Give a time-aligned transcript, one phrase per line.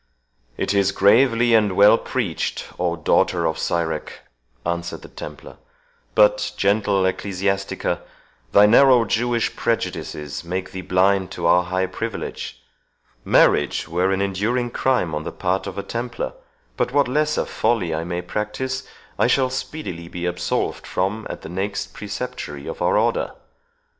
[0.57, 4.21] "It is gravely and well preached, O daughter of Sirach!"
[4.65, 5.57] answered the Templar;
[6.15, 7.85] "but, gentle Ecclesiastics,
[8.51, 12.63] thy narrow Jewish prejudices make thee blind to our high privilege.
[13.23, 16.33] Marriage were an enduring crime on the part of a Templar;
[16.77, 18.87] but what lesser folly I may practise,
[19.19, 23.33] I shall speedily be absolved from at the next Preceptory of our Order.